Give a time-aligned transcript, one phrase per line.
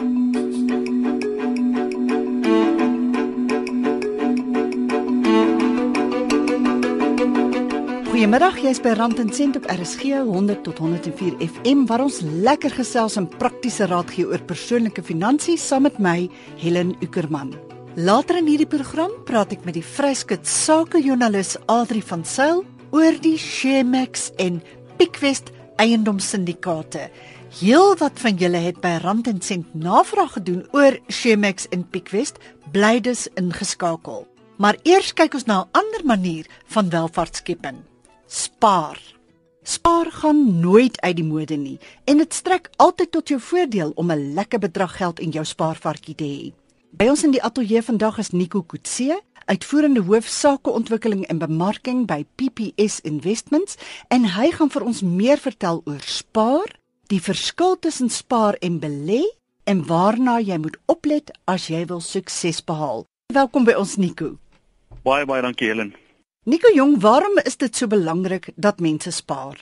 [0.00, 0.16] Goeiemiddag,
[8.64, 13.18] jy's by Rand en Sent op RSG 100 tot 104 FM waar ons lekker gesels
[13.20, 16.30] en praktiese raad gee oor persoonlike finansies saam met my
[16.62, 17.52] Helen Ukerman.
[18.00, 22.64] Later in hierdie program praat ek met die Vryskut sakejoernalis Adri van Sail
[22.96, 24.64] oor die Shemax en
[24.96, 27.10] Pickwest eiendomssyndikaate.
[27.50, 32.36] Heel wat van julle het by Rand en Sent navraag gedoen oor Shemax en Pickwest,
[32.70, 34.22] bly dus ingeskakel.
[34.62, 37.82] Maar eers kyk ons na 'n ander manier van welvaartskepping.
[38.26, 38.98] Spaar.
[39.62, 44.12] Spaar gaan nooit uit die mode nie en dit strek altyd tot jou voordeel om
[44.12, 46.52] 'n lekker bedrag geld in jou spaarvarkie te hê.
[46.90, 52.24] By ons in die ateljee vandag is Nico Kutse, uitvoerende hoof sakeontwikkeling en bemarking by
[52.34, 53.76] PPS Investments
[54.08, 56.79] en hy gaan vir ons meer vertel oor spaar,
[57.10, 59.22] die verskil tussen spaar en belê
[59.66, 63.02] en waarna jy moet oplet as jy wil sukses behaal.
[63.34, 64.36] Welkom by ons Nico.
[65.02, 65.90] Baie baie dankie Helen.
[66.46, 69.58] Nico Jong, waarom is dit so belangrik dat mense spaar?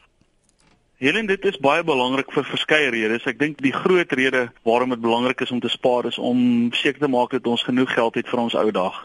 [0.99, 3.25] Helen, dit is baie belangrik vir verskeie redes.
[3.31, 7.01] Ek dink die groot rede waarom dit belangrik is om te spaar is om seker
[7.01, 8.97] te maak dat ons genoeg geld het vir ons ou dag.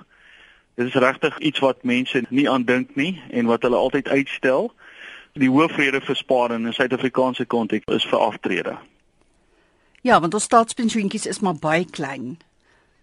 [0.75, 4.73] Dit is regtig iets wat mense nie aan dink nie en wat hulle altyd uitstel.
[5.33, 8.77] Die hoofrede vir spaar in 'n Suid-Afrikaanse konteks is vir aftrede.
[10.01, 12.37] Ja, want ons staatspensioentjies is maar baie klein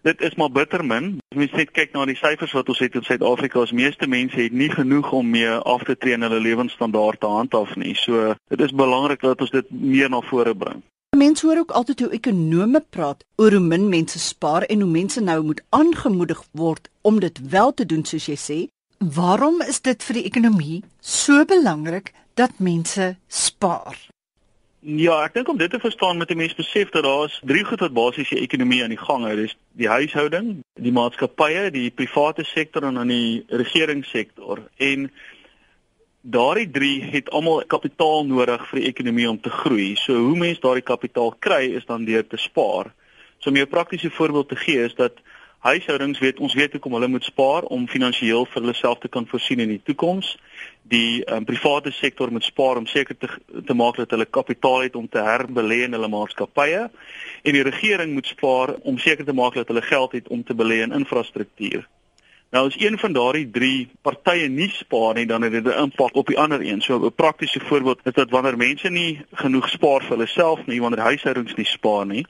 [0.01, 1.19] dit is maar bitter min.
[1.29, 4.39] As mens net kyk na die syfers wat ons het in Suid-Afrika, as meeste mense
[4.39, 7.93] het nie genoeg om mee af te tree in hulle lewensstandaard te handhaaf nie.
[7.95, 10.81] So dit is belangrik dat ons dit meer na vore bring.
[11.17, 15.21] Mense hoor ook altyd hoe ekonome praat oor hoe min mense spaar en hoe mense
[15.21, 18.59] nou moet aangemoedig word om dit wel te doen soos jy sê.
[19.01, 23.97] Waarom is dit vir die ekonomie so belangrik dat mense spaar?
[24.81, 27.79] Ja, ek dink om dit te verstaan moet 'n mens besef dat daar's drie goed
[27.79, 29.35] wat basies die ekonomie aan die gang hou.
[29.35, 34.59] Dis die huishouding, die maatskappye, die private sektor en dan die regeringssektor.
[34.77, 35.11] En
[36.21, 39.95] daardie drie het almal kapitaal nodig vir die ekonomie om te groei.
[39.95, 42.93] So hoe mens daardie kapitaal kry is dan deur te spaar.
[43.37, 45.13] So om jou praktiese voorbeeld te gee is dat
[45.59, 49.27] huishoudings weet ons weet hoekom hulle moet spaar om finansiëel vir hulle self te kan
[49.27, 50.37] voorsien in die toekoms
[50.81, 53.29] die um, private sektor moet spaar om seker te
[53.65, 56.89] te maak dat hulle kapitaal het om te herbelê in hulle maatskappye
[57.43, 60.55] en die regering moet spaar om seker te maak dat hulle geld het om te
[60.55, 61.87] belê in infrastruktuur.
[62.51, 66.15] Nou as een van daardie drie partye nie spaar nie, dan het dit 'n impak
[66.15, 66.81] op die ander een.
[66.81, 70.81] So 'n praktiese voorbeeld is dat wanneer mense nie genoeg spaar vir hulle self nie,
[70.81, 72.25] wanneer huishoudings nie spaar nie,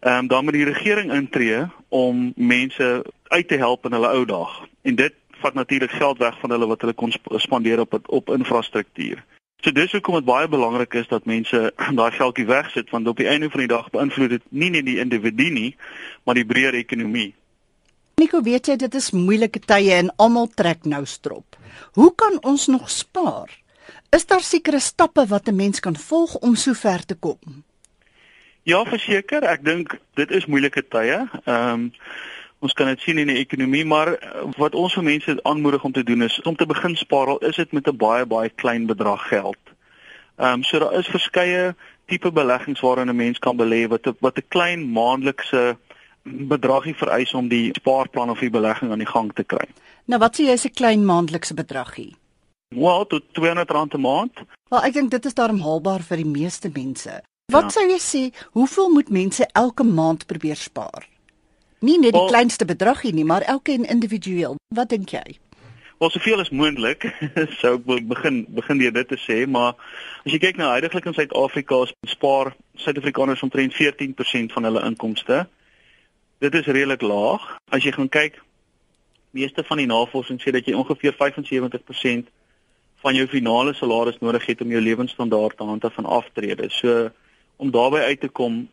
[0.00, 4.24] ehm um, dan moet die regering intree om mense uit te help in hulle ou
[4.24, 4.46] dae.
[4.82, 9.22] En dit vat natuurlik geld weg van hulle wat hulle kon spandeer op op infrastruktuur.
[9.62, 11.58] So dis hoekom dit baie belangrik is dat mense
[12.00, 14.98] daai geldjie wegsit want op die einde van die dag beïnvloed dit nie net die
[14.98, 15.70] individu nie,
[16.24, 17.32] maar die breër ekonomie.
[18.18, 21.56] Nico, weet jy dit is moeilike tye en almal trek nou strop.
[21.98, 23.50] Hoe kan ons nog spaar?
[24.12, 27.38] Is daar sekere stappe wat 'n mens kan volg om so ver te kom?
[28.62, 31.28] Ja, verseker, ek dink dit is moeilike tye.
[31.44, 31.92] Ehm um,
[32.62, 35.92] ons kan dit sien in die ekonomie, maar eh, wat ons vir mense aanmoedig om
[35.92, 38.86] te doen is om te begin spaar al is dit met 'n baie baie klein
[38.86, 39.62] bedrag geld.
[40.38, 41.74] Ehm um, so daar is verskeie
[42.06, 45.76] tipe beleggings waarin 'n mens kan belê wat wat 'n klein maandelikse
[46.24, 49.66] bedragie vereis om die spaarplan of die belegging aan die gang te kry.
[50.04, 52.16] Nou wat sê jy is 'n klein maandelikse bedragie?
[52.68, 54.32] Wel, tot R200 'n maand.
[54.68, 57.22] Wel, ek dink dit is daarom haalbaar vir die meeste mense.
[57.52, 57.68] Wat ja.
[57.68, 58.22] sou jy sê,
[58.52, 61.11] hoeveel moet mense elke maand probeer spaar?
[61.82, 64.54] Nie net die well, kleinste bedragie nie, maar elkeen individueel.
[64.74, 65.38] Wat dink jy?
[65.98, 67.08] Wel soveel as moontlik
[67.60, 69.74] sou ek begin begin deur dit te sê, maar
[70.22, 72.52] as jy kyk na huidigelik in Suid-Afrika, spaar
[72.84, 75.44] Suid-Afrikaners omtrent 14% van hulle inkomste.
[76.42, 77.44] Dit is redelik laag.
[77.70, 78.38] As jy gaan kyk,
[79.34, 82.30] meeste van die navorsing sê dat jy ongeveer 75%
[83.02, 86.70] van jou finale salaris nodig het om jou lewensstandaard te handhaaf van aftrede.
[86.70, 87.10] So
[87.56, 88.68] om daarbey uit te kom,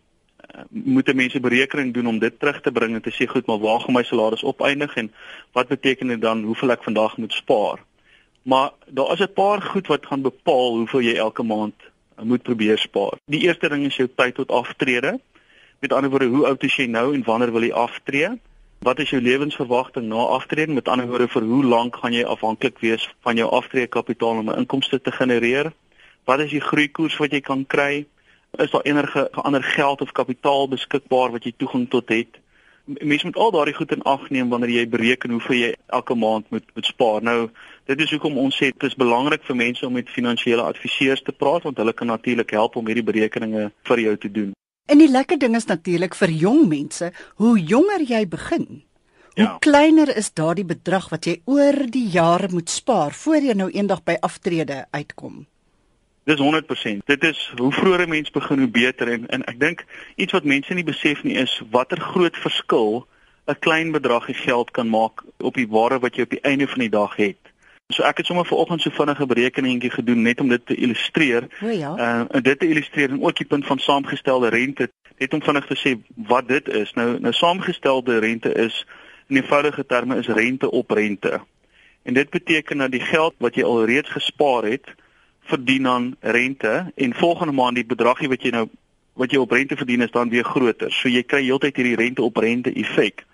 [0.69, 3.79] moet mense berekening doen om dit terug te bring en te sê goed, maar waar
[3.79, 5.11] gaan my salaris opeindig en
[5.51, 7.79] wat beteken dit dan hoeveel ek vandag moet spaar?
[8.43, 11.75] Maar daar is 'n paar goed wat gaan bepaal hoeveel jy elke maand
[12.23, 13.17] moet probeer spaar.
[13.25, 15.19] Die eerste ding is jou tyd tot aftrede.
[15.79, 18.29] Met ander woorde, hoe oud is jy nou en wanneer wil jy aftree?
[18.79, 20.73] Wat is jou lewensverwagting na aftrede?
[20.73, 24.57] Met ander woorde, vir hoe lank gaan jy afhanklik wees van jou aftreekapitaal om 'n
[24.57, 25.71] inkomste te genereer?
[26.25, 28.05] Wat is die groeikoers wat jy kan kry?
[28.57, 32.39] Is daar enige ander geld of kapitaal beskikbaar wat jy toegang tot het.
[32.85, 36.49] Mense moet al daardie goed in ag neem wanneer jy bereken hoeveel jy elke maand
[36.49, 37.21] moet moet spaar.
[37.21, 37.49] Nou,
[37.85, 41.31] dit is hoekom ons sê dit is belangrik vir mense om met finansiële adviseurs te
[41.31, 44.51] praat want hulle kan natuurlik help om hierdie berekeninge vir jou te doen.
[44.89, 48.65] En die lekker ding is natuurlik vir jong mense, hoe jonger jy begin,
[49.35, 49.57] hoe Ja.
[49.59, 54.03] kleiner is daardie bedrag wat jy oor die jare moet spaar voor jy nou eendag
[54.03, 55.45] by aftrede uitkom.
[56.29, 57.05] Dis 100%.
[57.05, 59.85] Dit is hoe vroeër 'n mens begin hoe beter en en ek dink
[60.15, 63.07] iets wat mense nie besef nie is watter groot verskil
[63.47, 66.79] 'n klein bedragie geld kan maak op die ware wat jy op die einde van
[66.79, 67.41] die dag het.
[67.87, 71.47] So ek het sommer vanoggend so vinnige berekeningkie gedoen net om dit te illustreer.
[71.63, 71.95] O ja.
[71.97, 75.65] Uh en dit te illustreer en ook die punt van saamgestelde rente net om vinnig
[75.65, 76.93] te sê wat dit is.
[76.93, 78.85] Nou nou saamgestelde rente is
[79.27, 81.41] in eenvoudige terme is rente op rente.
[82.03, 84.95] En dit beteken dat die geld wat jy alreeds gespaar het
[85.49, 88.67] verdien aan rente en volgende maand die bedragie wat jy nou
[89.19, 90.91] wat jy op rente verdien is dan weer groter.
[90.95, 93.25] So jy kry heeltyd hierdie rente op rente effek.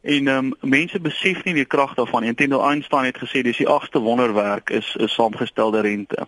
[0.00, 2.24] En ehm um, mense besef nie die krag daarvan.
[2.24, 6.26] Intendo Einstein het gesê dis die agste wonderwerk is is saamgestelde rente.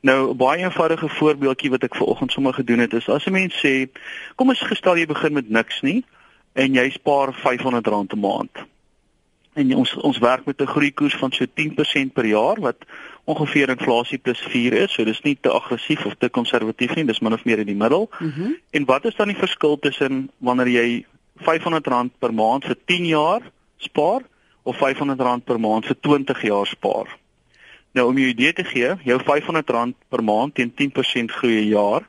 [0.00, 3.88] Nou baie eenvoudige voorbeeldjie wat ek vanoggend sommer gedoen het is as 'n mens sê
[4.36, 6.04] kom ons gestel jy begin met niks nie
[6.52, 8.66] en jy spaar R500 'n maand.
[9.58, 12.76] En ons ons werk met 'n groeikoers van so 10% per jaar wat
[13.24, 14.92] ongeveer inflasie plus 4 is.
[14.92, 17.80] So dis nie te aggressief of te konservatief nie, dis min of meer in die
[17.84, 18.10] middel.
[18.18, 21.04] Mm En wat is dan die verskil tussen wanneer jy
[21.38, 23.42] R500 per maand vir 10 jaar
[23.76, 24.22] spaar
[24.62, 27.18] of R500 per maand vir 20 jaar spaar?
[27.92, 32.02] Nou om jou idee te gee, jou R500 per maand teen 10% groei 'n jaar,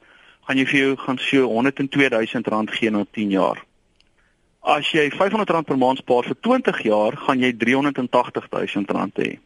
[0.47, 3.68] gaan jy vir jou gaan so R102000 gee na 10 jaar.
[4.61, 9.39] As jy R500 per maand spaar vir 20 jaar, gaan jy R380000 hê.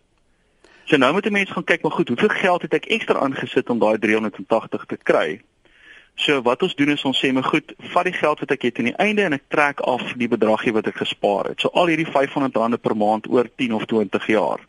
[0.85, 3.69] So nou moet 'n mens gaan kyk, maar goed, hoeveel geld het ek ekstra aangesit
[3.69, 5.41] om daai 380 te kry?
[6.15, 8.79] So wat ons doen is ons sê maar goed, vat die geld wat ek het
[8.79, 11.61] aan die einde en ek trek af die bedragie wat ek gespaar het.
[11.61, 14.59] So al hierdie R500 per maand oor 10 of 20 jaar.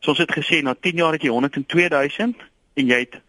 [0.00, 2.36] So ons het gesê na 10 jaar het jy 102000
[2.74, 3.20] en jy het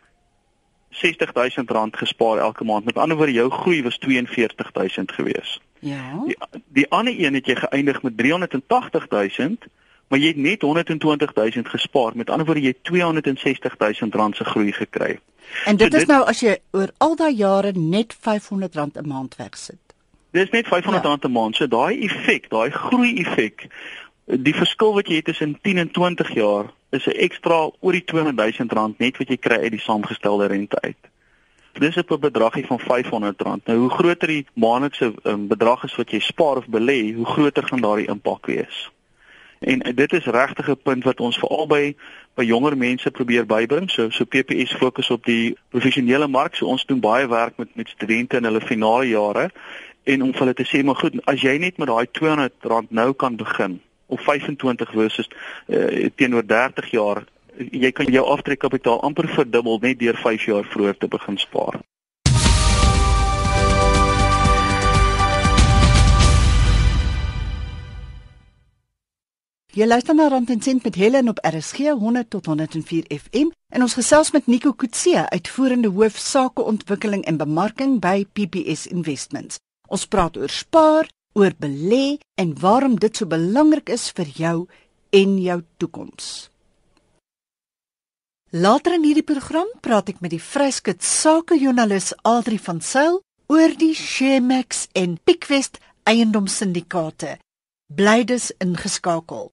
[0.92, 2.86] R60000 gespaar elke maand.
[2.86, 5.60] Met ander woorde jou groei was 42000 gewees.
[5.82, 6.22] Ja.
[6.26, 6.38] Die,
[6.78, 9.66] die ander een het jy geëindig met 380000,
[10.08, 12.12] maar jy het net 120000 gespaar.
[12.16, 15.20] Met ander woorde jy het 260000 rand se groei gekry.
[15.66, 19.08] En dit So is dit- nou as jy oor al daai jare net R500 'n
[19.08, 19.80] maand wegsit.
[20.32, 21.56] Dis net R500 Ja.'n maand.
[21.56, 23.68] So daai effek, daai groei effek,
[24.26, 28.04] die verskil wat jy het tussen 10 en 20 jaar is 'n ekstra oor die
[28.04, 30.98] 200 000 rand net wat jy kry uit die saamgestelde rente uit.
[31.74, 33.64] Dis op 'n bedragie van R500.
[33.66, 37.64] Nou hoe groter die maandelikse um, bedrag is wat jy spaar of belê, hoe groter
[37.64, 38.92] gaan daardie impak wees.
[39.60, 41.96] En uh, dit is regtig 'n punt wat ons veral by
[42.34, 43.90] by jonger mense probeer bybring.
[43.90, 46.56] So so PPS fokus op die professionele mark.
[46.56, 49.52] So ons doen baie werk met met studente in hulle finale jare
[50.04, 53.14] en om vir hulle te sê maar goed, as jy net met daai R200 nou
[53.14, 53.82] kan begin
[54.12, 55.30] of 25 versus
[55.68, 57.24] uh, teenoor 30 jaar,
[57.70, 61.82] jy kan jou aftrekkapitaal amper verdubbel net deur 5 jaar vroeër te begin spaar.
[69.72, 73.86] Jy luister na Rand en Sent met Helen op RSG 100 tot 104 FM en
[73.86, 79.64] ons gesels met Nico Kutse, uitvoerende hoof sakeontwikkeling en bemarking by PPS Investments.
[79.88, 81.08] Ons praat oor spaar,
[81.40, 84.56] oor belê en waarom dit so belangrik is vir jou
[85.16, 86.51] en jou toekoms.
[88.54, 93.94] Later in hierdie program praat ek met die Vryskut sakejoernalis Adri van Sail oor die
[93.96, 97.38] Shemax en Pickwest eiendomssyndikaate.
[97.96, 99.48] Bly dus ingeskakel.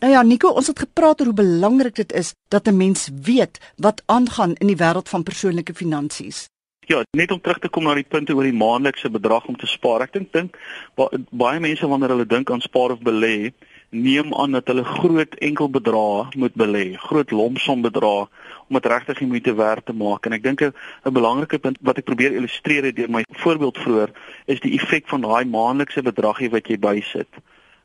[0.00, 3.60] Nou ja, Nico, ons het gepraat oor hoe belangrik dit is dat 'n mens weet
[3.76, 6.48] wat aangaan in die wêreld van persoonlike finansies.
[6.88, 9.66] Ja, net om terug te kom na die punte oor die maandelikse bedrag om te
[9.66, 10.00] spaar.
[10.00, 10.56] Ek dink dink
[10.96, 13.52] ba baie mense wanneer hulle dink aan spaar of belê,
[13.94, 18.26] neem aan dat hulle groot enkel bedrae moet belê, groot lomsom bedrae
[18.68, 20.26] om dit regtig die moeite werd te maak.
[20.26, 20.72] En ek dink 'n
[21.12, 24.10] belangrike punt wat ek probeer illustreer deur my voorbeeld vroeër,
[24.46, 27.28] is die effek van daai maandelikse bedragie wat jy bysit.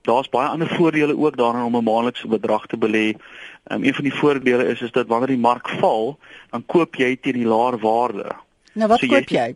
[0.02, 3.16] Daar's baie ander voordele ook daarin om 'n maandelikse bedrag te belê.
[3.72, 6.18] Um, een van die voordele is is dat wanneer die mark val,
[6.52, 8.32] dan koop jy teen die laer waarde.
[8.74, 9.56] Nou wat So so jy- koop jy?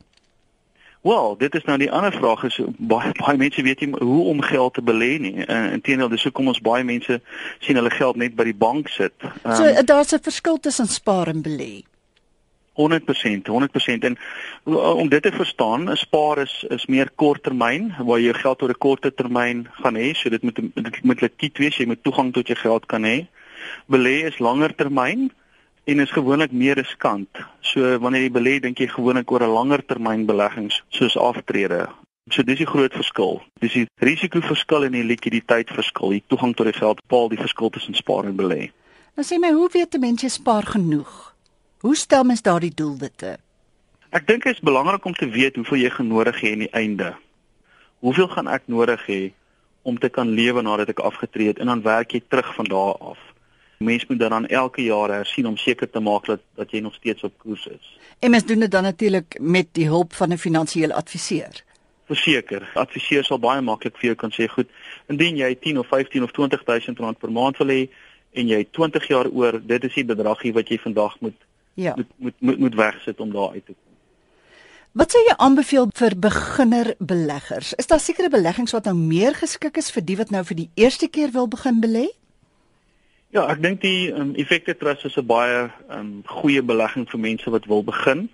[1.03, 4.41] Wel, dit is nou die ander vraag is baie baie mense weet nie hoe om
[4.41, 5.33] geld te belê nie.
[5.43, 7.17] Uh, Inteendeel, dis hoekom ons baie mense
[7.60, 9.12] sien hulle geld net by die bank sit.
[9.43, 11.83] Um, So uh, daar's 'n verskil tussen spaar en belê.
[12.79, 14.17] 100%, 100% en
[14.63, 18.69] om dit te verstaan, 'n spaar is is meer korttermyn waar jy jou geld oor
[18.69, 22.33] 'n korter termyn gaan hê, so dit moet dit moet likwid wees, jy moet toegang
[22.33, 23.27] tot jou geld kan hê.
[23.91, 25.31] Belê is langer termyn
[25.84, 27.30] en is gewoonlik meer riskant.
[27.62, 31.88] So wanneer jy belê, dink jy gewoonlik oor 'n langer termyn beleggings soos aftrede.
[32.32, 33.42] So dis die groot verskil.
[33.60, 36.10] Dis die risikoverskil en die likwiditeitverskil.
[36.10, 38.72] Die toegang tot die geld bepaal die verskil tussen spaar en belê.
[39.16, 41.36] Nou sê my, hoe weet 'n mens jy spaar genoeg?
[41.82, 43.38] Hoe stel mens daardie doelwitte?
[44.10, 47.16] Ek dink dit is belangrik om te weet hoeveel jy genodig het aan die einde.
[48.00, 49.32] Hoeveel gaan ek nodig hê
[49.82, 52.98] om te kan lewe nadat ek afgetree het en dan werk jy terug van daar
[52.98, 53.33] af.
[53.84, 57.24] Mense moet dan elke jaar hersien om seker te maak dat dat jy nog steeds
[57.24, 57.98] op koers is.
[58.20, 61.63] En mens doen dit dan natuurlik met die hulp van 'n finansiële adviseur.
[62.06, 64.70] Verseker, adviseur sal baie maklik vir jou kan sê, goed,
[65.08, 67.90] indien jy 10 of 15 of 20000 rand per maand wil hê
[68.32, 71.38] en jy 20 jaar oor, dit is die bedragie wat jy vandag moet
[71.74, 71.94] ja.
[71.96, 73.94] moet moet moet, moet wegsit om daar uit te kom.
[74.94, 77.74] Wat sou jy aanbeveel vir beginner beleggers?
[77.82, 80.70] Is daar sekere beleggings wat nou meer geskik is vir die wat nou vir die
[80.78, 82.12] eerste keer wil begin belê?
[83.34, 87.50] Ja, ek dink die um, effekte trust is 'n baie um, goeie belegging vir mense
[87.50, 88.30] wat wil begin.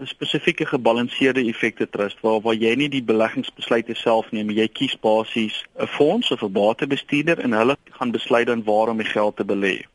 [0.00, 4.96] 'n Spesifieke gebalanseerde effekte trust waar waar jy nie die beleggingsbesluite self neem, jy kies
[4.98, 9.36] basies 'n fonds of 'n batebestuurder en hulle gaan besluit dan waar om die geld
[9.36, 9.86] te belê.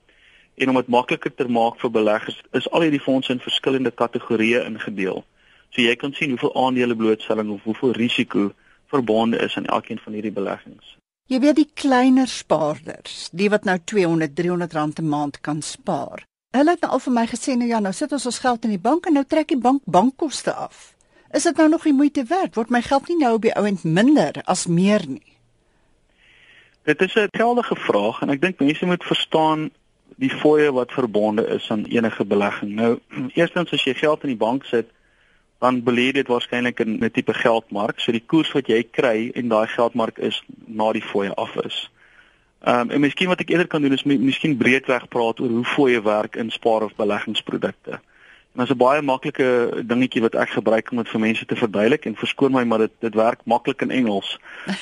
[0.55, 4.63] En om dit makliker te maak vir beleggers, is al hierdie fondse in verskillende kategorieë
[4.65, 5.25] ingedeel.
[5.69, 8.53] So jy kan sien hoeveel aandele blootstelling of hoeveel risiko
[8.85, 10.95] verbonde is aan elkeen van hierdie beleggings.
[11.27, 16.23] Jy weet die kleiner spaarders, die wat nou 200, 300 rand 'n maand kan spaar.
[16.55, 18.69] Hulle het nou al vir my gesê nou ja, nou sit ons ons geld in
[18.69, 20.95] die bank en nou trek die bank bankkoste af.
[21.33, 22.55] Is dit nou nog die moeite werd?
[22.55, 25.35] Word my geld nie nou op die ouend minder as meer nie?
[26.83, 29.69] Dit is 'n geldige vraag en ek dink mense moet verstaan
[30.15, 32.71] die fooie wat verbonde is aan enige belegging.
[32.71, 32.99] Nou,
[33.39, 34.87] eerstens as jy geld in die bank sit,
[35.59, 37.99] dan belê dit waarskynlik in 'n tipe geldmark.
[37.99, 41.89] So die koers wat jy kry en daai geldmark is na die fooie af is.
[42.61, 45.65] Ehm um, en miskien wat ek eerder kan doen is miskien breedweg praat oor hoe
[45.65, 47.91] fooie werk in spaar of beleggingsprodukte.
[47.91, 51.55] En dit is 'n baie maklike dingetjie wat ek gebruik om dit vir mense te
[51.55, 54.39] verduidelik en verskoon my maar dit dit werk maklik in Engels.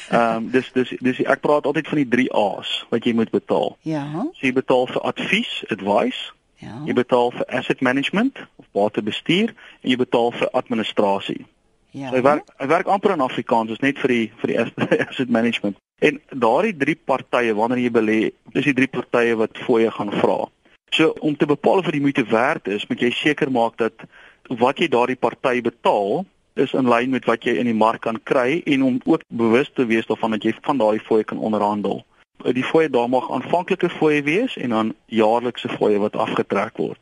[0.09, 3.29] Ehm um, dis dis dis ek praat altyd van die 3 A's wat jy moet
[3.31, 3.77] betaal.
[3.81, 4.05] Ja.
[4.33, 6.31] So jy betaal vir advies, advice,
[6.65, 6.81] Ja.
[6.87, 8.39] Jy betaal vir asset management
[8.75, 11.41] batebestuur en jy betaal vir administrasie.
[11.95, 12.09] Ja.
[12.09, 14.59] So, hy werk hy werk amper in Afrikaans, is net vir die vir die
[15.07, 15.79] asset management.
[16.03, 18.19] En daardie drie partye wanneer jy belê,
[18.53, 20.43] dis die drie partye wat jou gaan vra.
[20.95, 24.05] So om te bepaal of dit moeite werd is, moet jy seker maak dat
[24.59, 28.19] wat jy daardie party betaal is in lyn met wat jy in die mark kan
[28.23, 32.05] kry en om ook bewus te wees daarvan dat jy van daardie fooie kan onderhandel
[32.53, 36.99] die fooie daar mag aanvanklike fooie wees en dan jaarlikse fooie wat afgetrek word.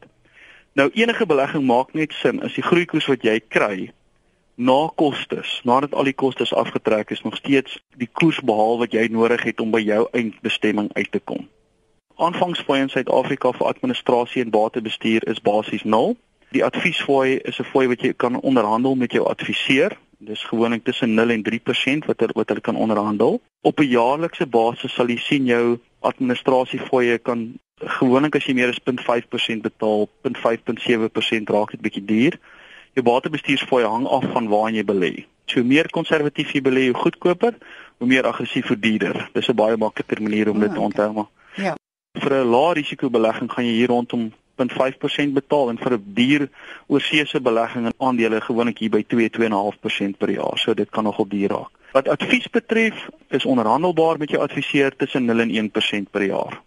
[0.74, 3.92] Nou enige belegging maak net sin as die groeikoers wat jy kry
[4.56, 9.08] na kostes, nadat al die kostes afgetrek is, nog steeds die koers behaal wat jy
[9.10, 11.48] nodig het om by jou eindbestemming uit te kom.
[12.22, 16.16] Aanvangsfooie in Suid-Afrika vir administrasie en batebestuur is basies 0.
[16.54, 21.14] Die adviesfooi is 'n fooi wat jy kan onderhandel met jou adviseur Dis gewoonlik tussen
[21.14, 23.42] 0 en 3% wat er, wat hulle kan onderhandel.
[23.62, 28.80] Op 'n jaarlikse basis sal jy sien jou administrasiefooie kan gewoonlik as jy meer as
[28.80, 32.40] 0.5% betaal, 0.5.7% raak dit bietjie duur.
[32.94, 35.14] Jou batebestuursfooie hang af van waar jy belê.
[35.50, 37.58] So meer konservatief jy belê, hoe goedkoper,
[38.00, 39.30] hoe meer aggressief vir duurder.
[39.34, 41.08] Dis 'n baie makliker manier om dit te oh, okay.
[41.08, 41.28] onthou.
[41.58, 41.76] Ja.
[42.20, 46.50] Vir 'n lae risiko belegging gaan jy hier rondom 0.5% betaal en vir 'n duur
[46.88, 50.58] oorseese belegging in aandele gewoonlik hier by 2-2.5% per jaar.
[50.58, 51.72] So dit kan nogal duur raak.
[51.94, 56.62] Wat advies betref, is onderhandelbaar met jou adviseur tussen 0 en 1% per jaar.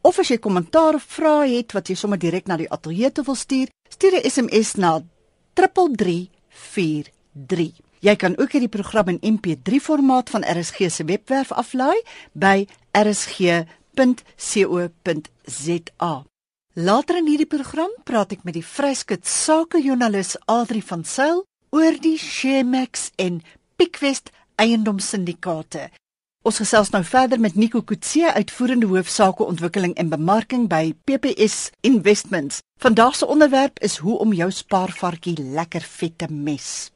[0.00, 3.24] of as jy kommentaar of vrae het wat jy sommer direk na die ateljee toe
[3.30, 5.06] wil stuur, stuur 'n SMS na
[5.54, 7.87] 3343.
[8.00, 12.02] Jy kan ook hierdie program in MP3 formaat van RSG se webwerf aflaai
[12.32, 13.74] by rsg.co.za.
[16.78, 21.42] Later in hierdie program praat ek met die vryskut sakejoernalis Adri van Sail
[21.74, 23.42] oor die Shemax en
[23.76, 24.30] Pickwest
[24.62, 25.88] eiendomssyndikaate.
[26.46, 32.62] Ons gesels nou verder met Nico Kutse, uitvoerende hoof sakeontwikkeling en bemarking by PPS Investments.
[32.78, 36.92] Vandag se onderwerp is hoe om jou spaarvarkie lekker vet te mes.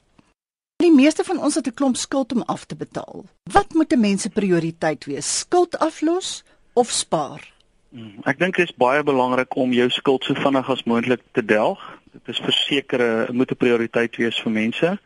[0.83, 3.25] Die meeste van ons het 'n klomp skuld om af te betaal.
[3.53, 5.39] Wat moet 'n mens se prioriteit wees?
[5.39, 7.53] Skuld aflos of spaar?
[7.89, 11.45] Hmm, ek dink dit is baie belangrik om jou skuld so vinnig as moontlik te
[11.45, 11.99] delg.
[12.13, 14.99] Dit is verseker 'n moet 'n prioriteit wees vir mense.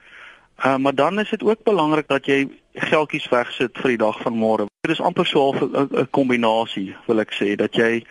[0.65, 4.39] Uh, maar dan is dit ook belangrik dat jy geldjies wegsit vir die dag van
[4.39, 4.67] môre.
[4.81, 8.05] Dit is amper so 'n kombinasie, wil ek sê, dat jy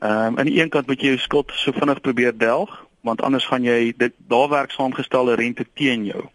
[0.00, 3.22] ehm um, aan die een kant moet jy jou skuld so vinnig probeer delg, want
[3.22, 6.28] anders gaan jy dit daar werk saamgestelde rente teen jou.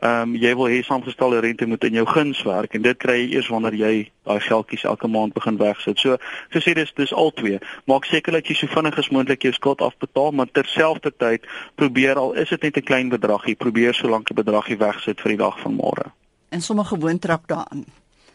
[0.00, 3.18] Ehm um, jy wil hê saamgestelde rente moet in jou guns werk en dit kry
[3.18, 3.92] jy eers wanneer jy
[4.24, 5.98] daai geldjies elke maand begin wegsit.
[6.00, 6.16] So
[6.54, 7.58] gesê dis dis al twee.
[7.84, 11.44] Maak seker dat jy so vinnig as moontlik jou skuld afbetaal, maar terselfdertyd
[11.76, 15.36] probeer al is dit net 'n klein bedragie, probeer so lank 'n bedragie wegsit vir
[15.36, 16.12] die dag van môre.
[16.48, 17.84] En sommer gewoon trap daaraan.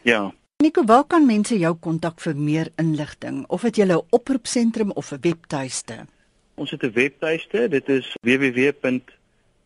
[0.02, 0.32] Ja.
[0.62, 5.12] Nico, waar kan mense jou kontak vir meer inligting of het jy 'n oproepsentrum of
[5.12, 6.06] 'n webtuiste?
[6.54, 8.16] Ons het 'n webtuiste, dit is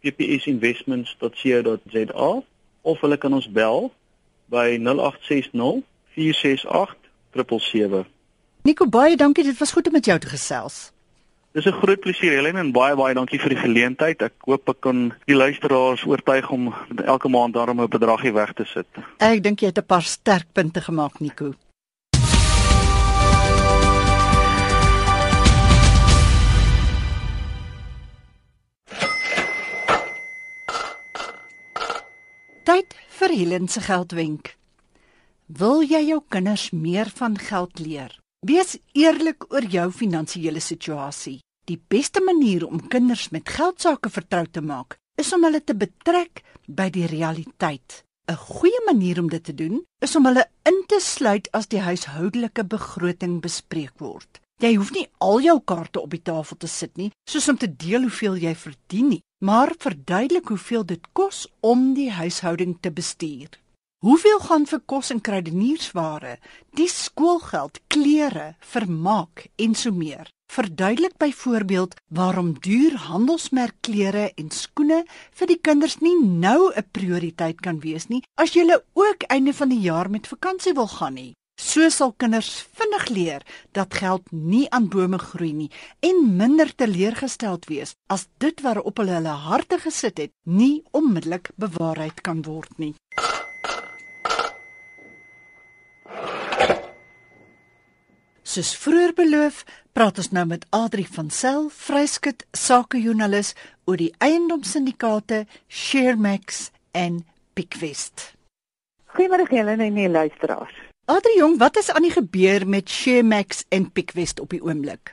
[0.01, 2.43] www.ppisinvestments.co.za
[2.83, 3.93] of hulle kan ons bel
[4.51, 5.83] by 0860
[6.15, 6.97] 468
[7.33, 8.07] 777.
[8.63, 10.93] Nico, baie dankie, dit was goed om met jou te gesels.
[11.53, 14.23] Dis 'n groot plesier Helen en baie baie dankie vir die geleentheid.
[14.23, 18.65] Ek hoop ek kan die luisteraars oortuig om elke maand daarom 'n bedragie weg te
[18.65, 18.87] sit.
[19.19, 21.55] Ek dink jy het 'n paar sterk punte gemaak, Nico.
[32.71, 34.53] Tyd vir Helen se geldwenk.
[35.59, 38.13] Wil jy jou kinders meer van geld leer?
[38.47, 41.41] Wees eerlik oor jou finansiële situasie.
[41.67, 46.45] Die beste manier om kinders met geldsaake vertrou te maak, is om hulle te betrek
[46.69, 48.05] by die realiteit.
[48.31, 51.83] 'n Goeie manier om dit te doen, is om hulle in te sluit as die
[51.83, 54.39] huishoudelike begroting bespreek word.
[54.61, 57.69] Jy hoef nie al jou kaarte op die tafel te sit nie, soos om te
[57.71, 63.57] deel hoeveel jy verdien nie, maar verduidelik hoeveel dit kos om die huishouding te bestuur.
[64.05, 66.35] Hoeveel gaan vir kos en kruideniersware,
[66.77, 70.29] die skoolgeld, klere, vermaak en so meer?
[70.53, 75.05] Verduidelik byvoorbeeld waarom duur handelsmerkklere en skoene
[75.41, 79.69] vir die kinders nie nou 'n prioriteit kan wees nie as jy ook einde van
[79.69, 81.35] die jaar met vakansie wil gaan nie.
[81.61, 82.49] So sal kinders
[82.79, 83.43] vinnig leer
[83.77, 85.69] dat geld nie aan bome groei nie
[86.09, 92.25] en minder teleurgesteld wees as dit waarop hulle hulle harte gesit het nie onmiddellik bewaarheid
[92.25, 92.95] kan word nie.
[98.51, 99.63] Soos vroeër beloof,
[99.95, 103.53] praat ons nou met Adri van Sail, vryskut sakejoernalis
[103.87, 107.23] oor die eiendomssyndikaate Sharemax en
[107.55, 108.33] Pickwest.
[109.15, 110.90] Goeiemôre julle en die luisteraars.
[111.11, 115.11] Adri jong, wat is aan die gebeur met Sharemax en Pickwest op die oomblik?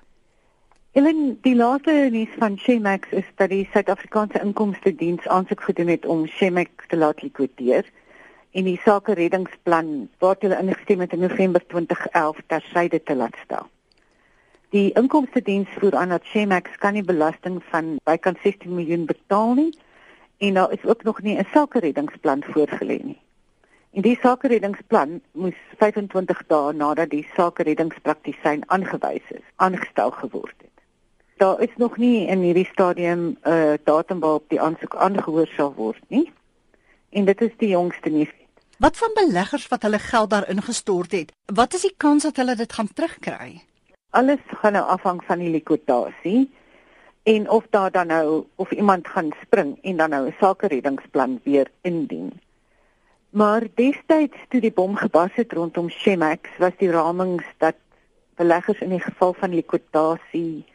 [0.93, 6.05] Ellen, die laaste nuus van Sharemax is dat die Suid-Afrikaanse Inkomste Diens aansoek gedoen het
[6.05, 7.89] om Sharemax te laat likwideer
[8.51, 13.65] en die sake reddingsplan wat hulle ingestem het in November 2011 tersyde te laat stel.
[14.69, 19.55] Die inkomste diens voer aan dat Shemax kan nie belasting van bykans 16 miljoen betaal
[19.65, 19.71] nie
[20.37, 23.21] en daar is ook nog nie 'n sake reddingsplan voorgelê nie.
[23.97, 30.53] En die sake reddingsplan moes 25 dae nadat die sake reddingspraktisyn aangewys is, aangestel geword
[30.61, 30.83] het.
[31.41, 35.73] Daar is nog nie in hierdie stadium 'n uh, datum waarop die aansoek aangehoor sal
[35.73, 36.31] word nie.
[37.09, 38.33] En dit is die jongste nuus.
[38.77, 41.31] Wat van beleggers wat hulle geld daarin gestort het?
[41.45, 43.61] Wat is die kans dat hulle dit gaan terugkry?
[44.09, 46.51] Alles gaan nou afhang van die likwidasie
[47.23, 51.71] en of daar dan nou of iemand gaan spring en dan nou 'n sakereddingsplan weer
[51.81, 52.45] indien.
[53.29, 57.75] Maar destyds toe die bom gebars het rondom Shemax, was die ramings dat
[58.35, 60.65] beleggers in die geval van likwidasie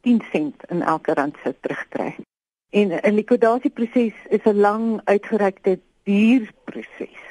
[0.00, 2.16] 10 sent in elke rand sou terugkry.
[2.70, 7.22] En 'n likwidasieproses is 'n lang uitgerekte duur proses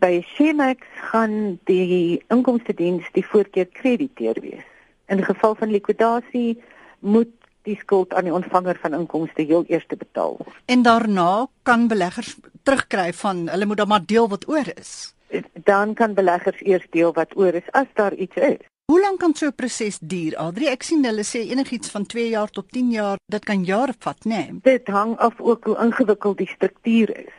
[0.00, 4.64] by Shemax gaan die inkomste diens die voorkeur krediteer wees.
[5.12, 6.56] In geval van likwidasie
[6.98, 7.32] moet
[7.68, 10.56] die skuld aan die ontvanger van inkomste heel eers betaal word.
[10.72, 15.14] En daarna kan beleggers terugkry van hulle moet dan maar deel wat oor is.
[15.52, 18.62] Dan kan beleggers eers deel wat oor is as daar iets is.
[18.90, 20.36] Hoe lank kan so 'n proses duur?
[20.36, 23.94] Adri, ek sien hulle sê enigiets van 2 jaar tot 10 jaar, dit kan jare
[23.98, 24.30] vat, né?
[24.30, 24.60] Nee?
[24.62, 27.36] Dit hang af ook hoe ingewikkeld die struktuur is.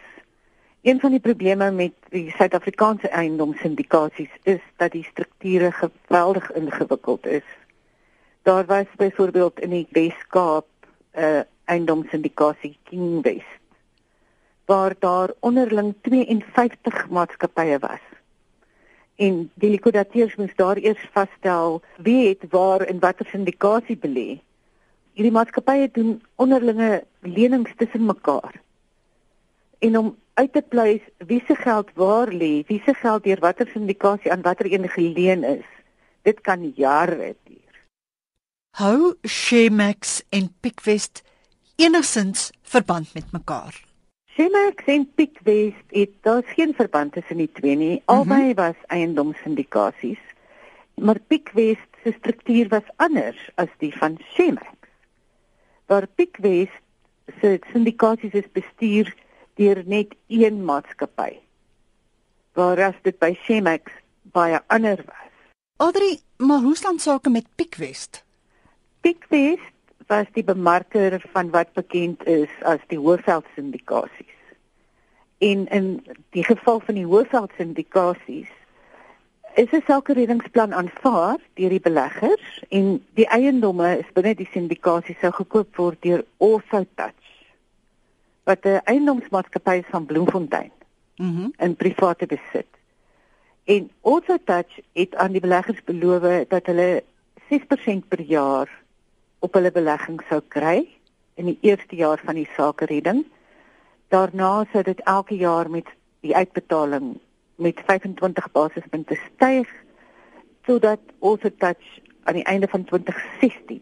[0.82, 7.48] Een van die probleme met die Suid-Afrikaanse eiendomsindikasies is dat die strukture geweldig ingewikkeld is.
[8.42, 10.66] Daar was byvoorbeeld in die Weskaap
[11.14, 13.61] 'n uh, eiendomsindikasie King West
[14.72, 18.04] waar daar onderling 52 maatskappye was.
[19.16, 24.40] En die likwidateurs moes daar eers vasstel wie het waar en watter sindikasie belê.
[25.14, 28.62] Hierdie maatskappye doen onderlinge lenings tussen mekaar.
[29.80, 33.68] En om uit te pleis wie se geld waar lê, wie se geld deur watter
[33.74, 35.68] syndikasie aan watter een geleen is.
[36.22, 37.76] Dit kan jare duur.
[38.78, 41.24] Hou Shemax en Pickwest
[41.76, 43.91] enigsins verband met mekaar?
[44.36, 47.96] Shemax en Pickwest het daar geen verband tussen die twee nie.
[47.96, 48.02] Mhm.
[48.06, 48.56] Albei mm -hmm.
[48.56, 50.20] was eiendomssyndikasies.
[50.96, 54.78] Maar Pickwest se struktuur was anders as die van Shemax.
[55.86, 56.82] Waar Pickwest
[57.42, 59.16] se syndikasies is bestuur
[59.54, 61.40] deur net een maatskappy.
[62.54, 63.92] Waaras dit by Shemax
[64.22, 65.32] baie ander was.
[65.78, 68.24] Adri, maar hoe staan sake met Pickwest?
[69.02, 69.74] Pickwest
[70.08, 74.38] was die bemarker van wat bekend is as die Hoëveld syndikasies.
[75.38, 78.52] En in die geval van die Hoëveld syndikasies
[79.56, 85.32] is 'n sakereddingsplan aanvaar deur die beleggers en die eiendomme is binne die syndikasie sou
[85.32, 86.24] gekoop word deur
[86.96, 87.28] Touch
[88.44, 90.72] wat 'n eiendomsmaatskappy is van Bloemfontein
[91.16, 91.42] Mhm.
[91.42, 92.68] Mm in private besit.
[93.64, 93.92] En
[94.46, 97.04] Touch het aan die beleggers beloof dat hulle
[97.50, 98.81] 6% per jaar
[99.42, 100.86] op hulle belegging sou kry
[101.42, 103.24] in die eerste jaar van die sakeredding.
[104.14, 105.90] Daarna sou dit elke jaar met
[106.22, 107.16] die uitbetaling
[107.62, 109.70] met 25 basispunte styg
[110.66, 112.00] sodat Orso Touch
[112.30, 113.82] aan die einde van 2016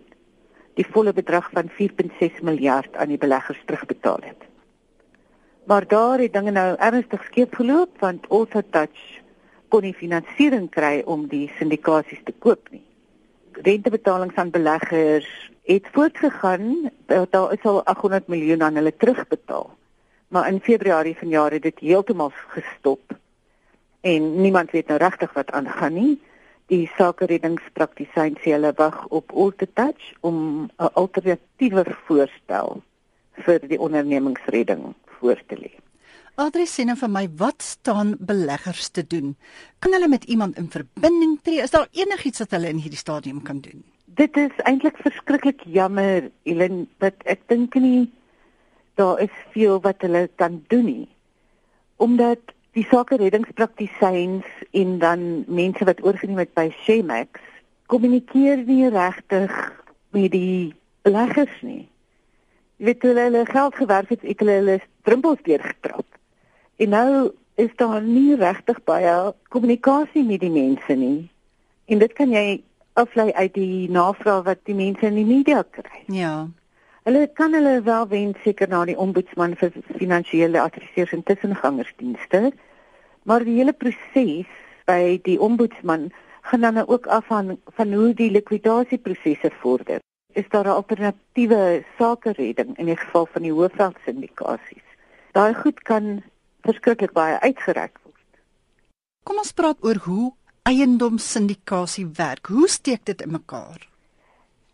[0.80, 4.48] die volle bedrag van 4.6 miljard aan die beleggers terugbetaal het.
[5.68, 9.02] Maar daar het dinge nou ernstig skeef geloop want Orso Touch
[9.68, 12.86] kon nie finansiering kry om die syndikasies te koop nie.
[13.62, 19.78] Rentebetalings aan beleggers het voortgegaan, daar is al 800 miljoen aan hulle terugbetaal.
[20.28, 23.02] Maar in Februarie vanjaar het dit heeltemal gestop.
[24.02, 26.22] En niemand weet nou regtig wat aangaan nie.
[26.66, 32.82] Die sakereddingspraktisyn sê hulle wag op Ultatouch om 'n alternatiewe voorstel
[33.32, 35.89] vir die ondernemingsredding voor te lê.
[36.40, 39.34] Adri sê nou vir my, wat staan beleggers te doen?
[39.84, 41.60] Kan hulle met iemand in verbinding tree?
[41.60, 43.82] Is daar enigiets wat hulle in hierdie stadium kan doen?
[44.20, 48.08] Dit is eintlik verskriklik jammer, Elen, dat ek dink nie
[48.96, 51.10] daar is veel wat hulle kan doen nie.
[52.00, 57.44] Omdat die sake reddingspraktisyns en dan mense wat oorgeneem het by Shemax
[57.92, 59.52] kommunikeer nie regtig
[60.16, 60.72] met die
[61.04, 61.84] beleggers nie.
[62.80, 66.08] Jy weet hulle hulle geld gewerf het, het hulle hulle drempels deurgetrap.
[66.80, 71.28] En nou is daar nie regtig baie kommunikasie met die mense nie.
[71.92, 72.62] En dit kan jy
[72.94, 76.04] aflei uit die navraag wat die mense in die media kry.
[76.08, 76.48] Ja.
[77.04, 82.54] Hulle kan hulle wel wend seker na die ombudsman vir finansiële adviseurs en tussengangersdienste.
[83.28, 84.48] Maar die hele proses
[84.88, 86.10] by die ombudsman
[86.48, 90.00] gaan dan ook af van van hoe die likwidasieprosesse vorder.
[90.34, 94.88] Is daar 'n alternatiewe sakeredding in die geval van die hoofveld syndikasies?
[95.32, 96.24] Daai goed kan
[96.62, 98.42] verskriklik baie uitgereik word.
[99.24, 100.32] Kom ons praat oor hoe
[100.70, 102.48] eiendomssyndikasie werk.
[102.48, 103.88] Hoe steek dit in mekaar?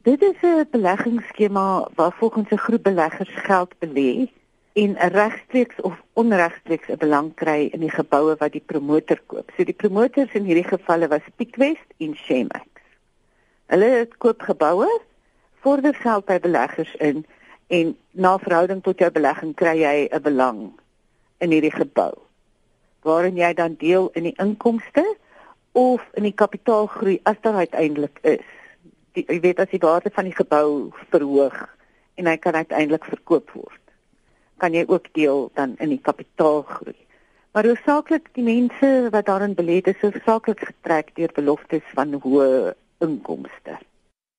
[0.05, 4.29] Dit is 'n beleggingsskema waar volgens 'n groep beleggers geld belê
[4.73, 9.51] en regstreeks of onregstreeks 'n belang kry in die geboue wat die promotor koop.
[9.57, 12.67] So die promotors in hierdie gevalle was Pickwest en Shemax.
[13.65, 15.01] Hulle het koop geboue,
[15.61, 17.25] vorder geld by beleggers in
[17.67, 20.73] en na verhouding tot jou belegging kry jy 'n belang
[21.37, 22.13] in hierdie gebou
[23.05, 25.03] waarin jy dan deel in die inkomste
[25.77, 28.45] of in die kapitaalgroei as daar uiteindelik is.
[29.13, 31.57] Die, jy weet as die waarde van die gebou verhoog
[32.17, 33.81] en hy kan uiteindelik verkoop word,
[34.63, 36.97] kan jy ook deel dan in die kapitaalgroei.
[37.55, 42.73] Maar hoofsaaklik die mense wat daarin belê het, is hoofsaaklik getrek deur beloftes van hoë
[43.05, 43.77] inkomste.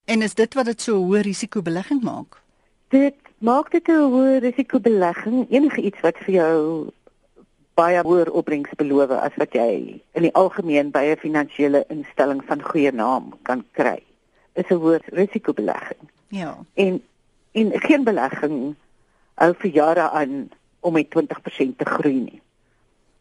[0.04, 2.40] En is dit wat dit so 'n hoë risiko belegging maak?
[2.88, 5.50] Dit maak dit 'n hoë risiko belegging.
[5.50, 6.90] Enige iets wat vir jou
[7.74, 12.62] baie hoër opbrengs beloof as wat jy in die algemeen by 'n finansiële instelling van
[12.62, 14.02] goeie naam kan kry,
[14.52, 16.10] is 'n hoër risiko belegging.
[16.28, 16.58] Ja.
[16.74, 17.02] En
[17.52, 18.74] en geen belegging
[19.34, 22.40] hou vir jare aan om met 20% te groei nie.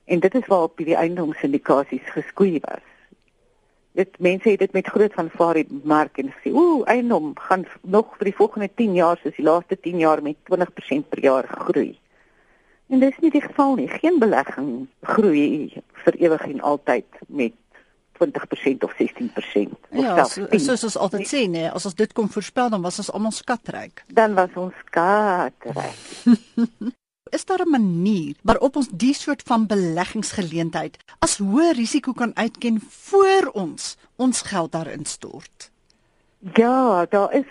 [0.05, 2.85] En dit is waarop die eiendomssyndikasies geskoei was.
[3.95, 8.25] Dit mense het dit met groot vanvare mark en sê, "Ooh, eiendom gaan nog vir
[8.25, 11.99] die volgende 10 jaar soos die laaste 10 jaar met 20% per jaar groei."
[12.89, 13.87] En dis nie die geval nie.
[13.87, 17.53] Geen belegging groei vir ewig en altyd met
[18.19, 20.59] 20% of 16% of Ja, selfs so, 10.
[20.59, 24.03] soos ons altyd sê, nee, as ons dit kon voorspel, dan was ons almal skatryk.
[24.07, 25.97] Dan was ons skatryk.
[27.33, 32.81] Is daar 'n manier waarop ons die soort van beleggingsgeleentheid as hoë risiko kan uitken
[32.89, 35.71] voor ons ons geld daarin stort?
[36.53, 37.45] Ja, daar is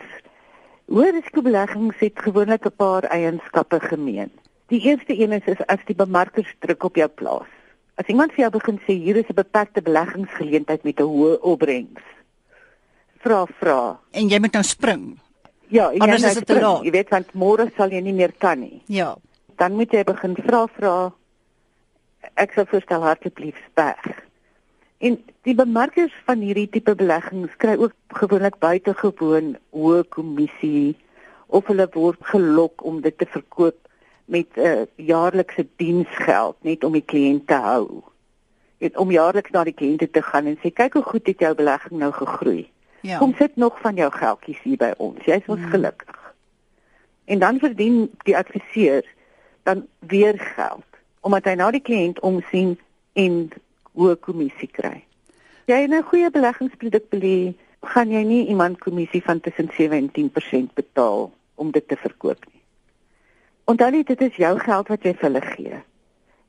[0.87, 4.31] hoë risikobeleggings het gewoonlik 'n paar eienskappe gemeen.
[4.67, 7.49] Die eerste een is, is as die bemarkers druk op jou plaas.
[7.95, 12.03] As iemand vir jou begin sê hier is 'n beperkte beleggingsgeleentheid met 'n hoë opbrengs.
[13.19, 13.99] Vra vra.
[14.11, 15.19] En jy moet nou spring.
[15.67, 16.73] Ja, en Anders jy is nou dit te spring.
[16.73, 16.85] laat.
[16.85, 18.83] Jy weet want môre sal jy nie meer kan nie.
[18.87, 19.17] Ja.
[19.57, 20.95] Dan moet jy begin vra vra.
[22.41, 24.25] Ek sou voorstel hartlief speg.
[25.05, 30.95] En die bemarkers van hierdie tipe beleggings kry ook gewoonlik buitengewoon hoë kommissie
[31.47, 33.77] of hulle word gelok om dit te verkoop
[34.25, 38.03] met 'n uh, jaarlikse diensgeld net om die kliënt te hou.
[38.79, 41.55] Net om jaarliks na die kliënte te gaan en sê kyk hoe goed het jou
[41.55, 42.71] belegging nou gegroei.
[43.01, 43.19] Ja.
[43.19, 45.25] Kom sit nog van jou geldjies hier by ons.
[45.25, 45.71] Jy's ons hmm.
[45.71, 46.35] gelukkig.
[47.25, 49.05] En dan verdien die adviseur
[49.65, 50.85] dan weer geld
[51.25, 52.75] omdat hy na die kliënt omsien
[53.17, 53.37] en
[53.97, 55.05] hoë kommissie kry.
[55.65, 60.75] Jy 'n goeie beleggingsproduk belê, gaan jy nie iemand kommissie van tussen 7 en 10%
[60.75, 62.61] betaal om dit te verkoop nie.
[63.65, 65.81] Onthou net dit is jou geld wat jy vir hulle gee.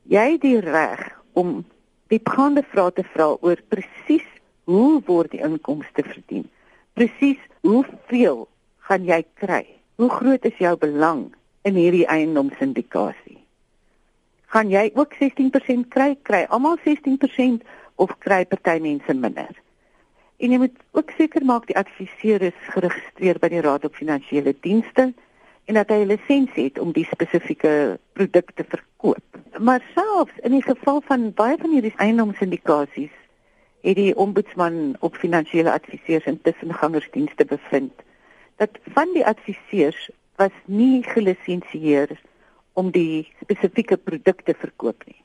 [0.02, 1.64] Jy het die reg om
[2.12, 4.28] diepgaande vrae te vra oor presies
[4.64, 6.44] hoe word die inkomste verdien?
[6.92, 8.48] Presies hoeveel
[8.88, 9.64] gaan jy kry?
[9.96, 11.32] Hoe groot is jou belang
[11.66, 13.40] in hierdie eiendomsindikasie?
[14.54, 16.14] Gaan jy ook 16% kry?
[16.22, 17.66] Kry almal 16%
[17.98, 19.50] of kry party mense minder?
[20.36, 24.54] En jy moet ook seker maak die adviseur is geregistreer by die Raad op Finansiële
[24.62, 25.10] Dienste
[25.66, 29.24] en dat hy 'n lisensie het om die spesifieke produk te verkoop.
[29.58, 33.16] Maar selfs in die geval van baie van hierdie eiendomsindikasies
[33.80, 37.92] het die ombudsman op finansiële adviseurs en tussengangersdienste bevind
[38.56, 42.12] dat van die adviseurs was nie gelisensieer
[42.72, 45.20] om die spesifieke produkte verkoop nie.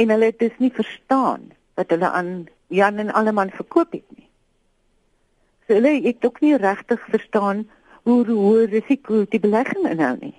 [0.00, 4.28] En hulle het dus nie verstaan wat hulle aan Jan en Alleman verkoop het nie.
[5.66, 7.66] So hulle het ook nie regtig verstaan
[8.02, 10.36] hoe hoe risiko die belegging inhou nie.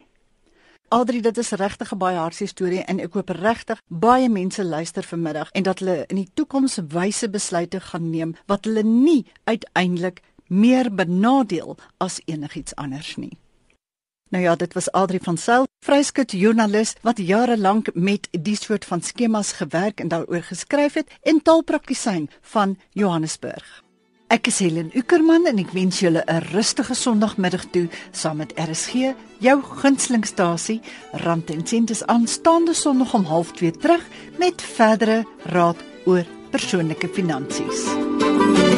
[0.91, 5.03] Adri, dit is regtig 'n baie hartseer storie en ek hoop regtig baie mense luister
[5.03, 10.21] vanmiddag en dat hulle in die toekoms wyse besluite gaan neem wat hulle nie uiteindelik
[10.47, 13.37] meer benadeel as enigiets anders nie.
[14.31, 18.85] Nou ja, dit was Adri van Sail, vryskut joernalis wat jare lank met die soort
[18.87, 23.83] van skemas gewerk en daaroor geskryf het en taalpraktisyn van Johannesburg.
[24.31, 29.11] Ek is Helen Ukerman en ek wens julle 'n rustige Sondagmiddag toe saam met RSG,
[29.39, 30.79] jou gunstelingstasie.
[31.11, 34.07] Rand en sent is aanstaande Sondag om 0.30 terug
[34.39, 38.70] met verdere raad oor persoonlike finansies.